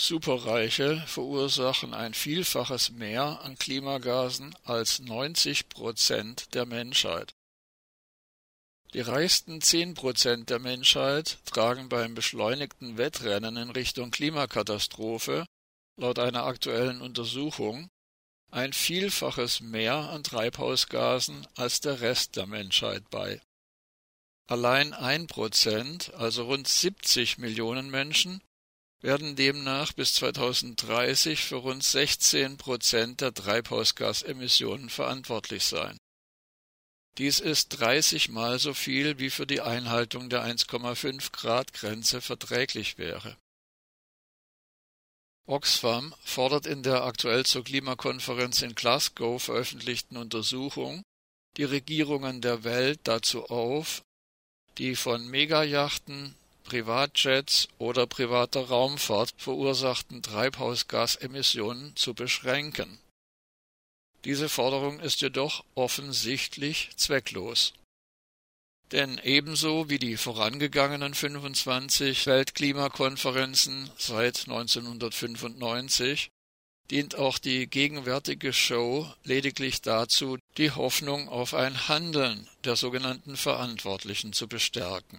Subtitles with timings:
[0.00, 7.34] Superreiche verursachen ein Vielfaches mehr an Klimagasen als 90 Prozent der Menschheit.
[8.94, 15.46] Die reichsten zehn Prozent der Menschheit tragen beim beschleunigten Wettrennen in Richtung Klimakatastrophe
[15.96, 17.90] laut einer aktuellen Untersuchung
[18.52, 23.40] ein Vielfaches mehr an Treibhausgasen als der Rest der Menschheit bei.
[24.46, 28.40] Allein ein Prozent, also rund 70 Millionen Menschen,
[29.00, 35.98] werden demnach bis 2030 für rund 16 Prozent der Treibhausgasemissionen verantwortlich sein.
[37.18, 42.98] Dies ist 30 Mal so viel, wie für die Einhaltung der 1,5 Grad Grenze verträglich
[42.98, 43.36] wäre.
[45.46, 51.02] Oxfam fordert in der aktuell zur Klimakonferenz in Glasgow veröffentlichten Untersuchung
[51.56, 54.02] die Regierungen der Welt dazu auf,
[54.76, 56.36] die von Megayachten,
[56.68, 62.98] Privatjets oder privater Raumfahrt verursachten Treibhausgasemissionen zu beschränken.
[64.26, 67.72] Diese Forderung ist jedoch offensichtlich zwecklos.
[68.92, 76.28] Denn ebenso wie die vorangegangenen 25 Weltklimakonferenzen seit 1995
[76.90, 84.34] dient auch die gegenwärtige Show lediglich dazu, die Hoffnung auf ein Handeln der sogenannten Verantwortlichen
[84.34, 85.18] zu bestärken.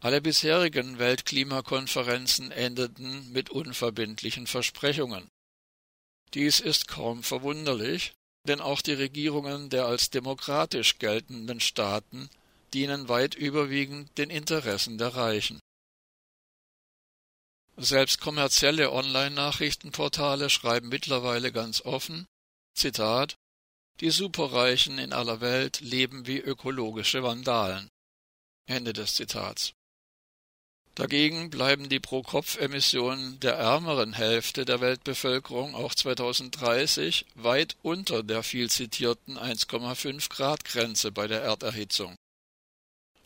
[0.00, 5.28] Alle bisherigen Weltklimakonferenzen endeten mit unverbindlichen Versprechungen.
[6.34, 8.12] Dies ist kaum verwunderlich,
[8.46, 12.30] denn auch die Regierungen der als demokratisch geltenden Staaten
[12.74, 15.58] dienen weit überwiegend den Interessen der Reichen.
[17.76, 22.26] Selbst kommerzielle Online-Nachrichtenportale schreiben mittlerweile ganz offen,
[22.74, 23.36] Zitat,
[24.00, 27.88] die Superreichen in aller Welt leben wie ökologische Vandalen.
[28.66, 29.72] Ende des Zitats.
[30.98, 38.68] Dagegen bleiben die Pro-Kopf-Emissionen der ärmeren Hälfte der Weltbevölkerung auch 2030 weit unter der viel
[38.68, 42.16] zitierten 1,5 Grad Grenze bei der Erderhitzung.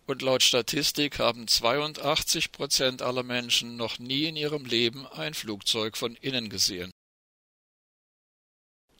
[0.06, 5.96] Und laut Statistik haben 82 Prozent aller Menschen noch nie in ihrem Leben ein Flugzeug
[5.96, 6.90] von innen gesehen.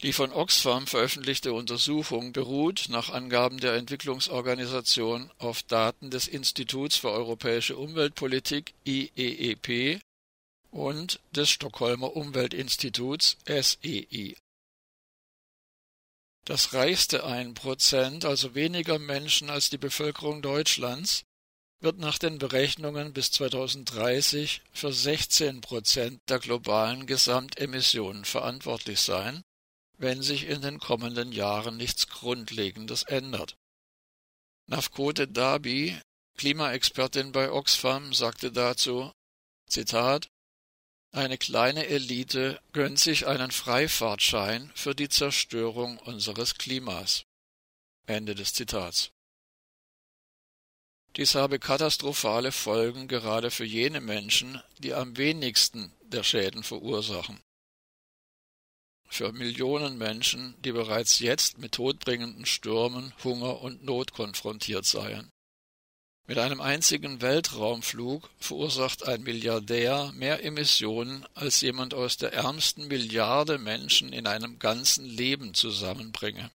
[0.03, 7.11] Die von Oxfam veröffentlichte Untersuchung beruht nach Angaben der Entwicklungsorganisation auf Daten des Instituts für
[7.11, 10.01] europäische Umweltpolitik IEEP
[10.73, 14.35] und des Stockholmer Umweltinstituts SEI.
[16.47, 21.23] Das reichste ein Prozent, also weniger Menschen als die Bevölkerung Deutschlands,
[21.79, 29.45] wird nach den Berechnungen bis 2030 für 16 Prozent der globalen Gesamtemissionen verantwortlich sein
[30.03, 33.57] wenn sich in den kommenden Jahren nichts Grundlegendes ändert.
[34.67, 35.97] Nafkote Dabi,
[36.37, 39.13] Klimaexpertin bei Oxfam, sagte dazu,
[39.69, 40.29] Zitat,
[41.13, 47.23] eine kleine Elite gönnt sich einen Freifahrtschein für die Zerstörung unseres Klimas.
[48.07, 49.13] Ende des Zitats.
[51.15, 57.41] Dies habe katastrophale Folgen gerade für jene Menschen, die am wenigsten der Schäden verursachen
[59.13, 65.31] für Millionen Menschen, die bereits jetzt mit todbringenden Stürmen, Hunger und Not konfrontiert seien.
[66.27, 73.59] Mit einem einzigen Weltraumflug verursacht ein Milliardär mehr Emissionen, als jemand aus der ärmsten Milliarde
[73.59, 76.51] Menschen in einem ganzen Leben zusammenbringe.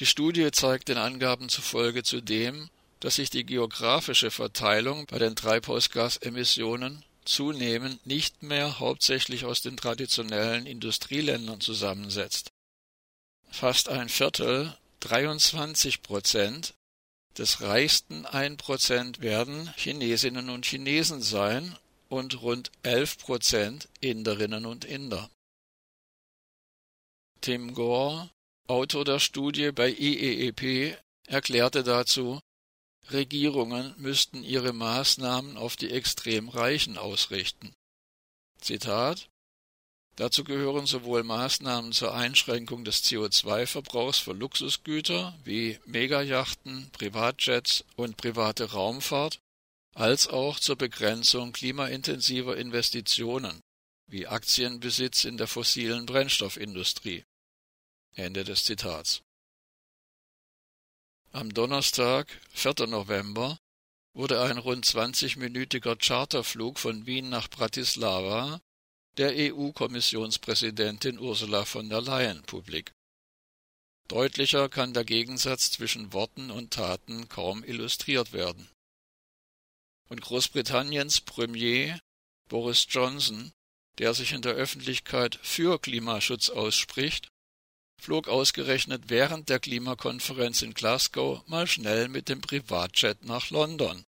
[0.00, 7.04] Die Studie zeigt den Angaben zufolge zudem, dass sich die geografische Verteilung bei den Treibhausgasemissionen
[7.28, 12.52] zunehmend nicht mehr hauptsächlich aus den traditionellen Industrieländern zusammensetzt.
[13.50, 16.74] Fast ein Viertel, 23 Prozent,
[17.36, 21.76] des reichsten 1 Prozent werden Chinesinnen und Chinesen sein
[22.08, 25.30] und rund 11 Prozent Inderinnen und Inder.
[27.40, 28.30] Tim Gore,
[28.66, 32.40] Autor der Studie bei IEEP, erklärte dazu,
[33.10, 37.72] Regierungen müssten ihre Maßnahmen auf die extrem Reichen ausrichten.
[38.60, 39.28] Zitat
[40.16, 48.72] Dazu gehören sowohl Maßnahmen zur Einschränkung des CO2-Verbrauchs für Luxusgüter wie Megajachten, Privatjets und private
[48.72, 49.38] Raumfahrt,
[49.94, 53.60] als auch zur Begrenzung klimaintensiver Investitionen
[54.08, 57.22] wie Aktienbesitz in der fossilen Brennstoffindustrie.
[58.16, 59.22] Ende des Zitats.
[61.30, 62.86] Am Donnerstag, 4.
[62.86, 63.58] November,
[64.14, 68.62] wurde ein rund 20-minütiger Charterflug von Wien nach Bratislava
[69.18, 72.92] der EU-Kommissionspräsidentin Ursula von der Leyen publik.
[74.08, 78.66] Deutlicher kann der Gegensatz zwischen Worten und Taten kaum illustriert werden.
[80.08, 82.00] Und Großbritanniens Premier
[82.48, 83.52] Boris Johnson,
[83.98, 87.28] der sich in der Öffentlichkeit für Klimaschutz ausspricht,
[88.00, 94.04] flog ausgerechnet während der Klimakonferenz in Glasgow mal schnell mit dem Privatjet nach London.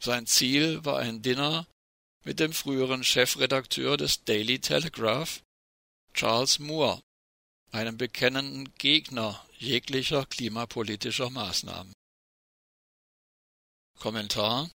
[0.00, 1.66] Sein Ziel war ein Dinner
[2.24, 5.42] mit dem früheren Chefredakteur des Daily Telegraph,
[6.14, 7.00] Charles Moore,
[7.70, 11.92] einem bekennenden Gegner jeglicher klimapolitischer Maßnahmen.
[13.98, 14.70] Kommentar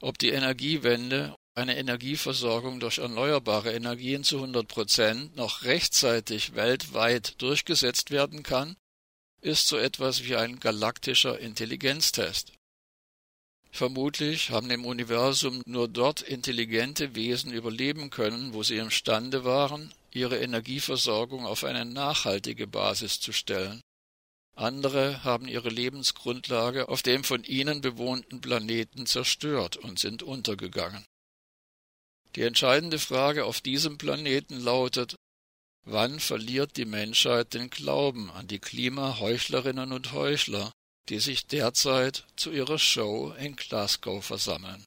[0.00, 8.10] Ob die Energiewende eine Energieversorgung durch erneuerbare Energien zu 100 Prozent noch rechtzeitig weltweit durchgesetzt
[8.10, 8.76] werden kann,
[9.40, 12.52] ist so etwas wie ein galaktischer Intelligenztest.
[13.72, 20.38] Vermutlich haben im Universum nur dort intelligente Wesen überleben können, wo sie imstande waren, ihre
[20.38, 23.80] Energieversorgung auf eine nachhaltige Basis zu stellen.
[24.56, 31.06] Andere haben ihre Lebensgrundlage auf dem von ihnen bewohnten Planeten zerstört und sind untergegangen.
[32.36, 35.16] Die entscheidende Frage auf diesem Planeten lautet,
[35.84, 40.72] wann verliert die Menschheit den Glauben an die Klimaheuchlerinnen und Heuchler,
[41.08, 44.84] die sich derzeit zu ihrer Show in Glasgow versammeln?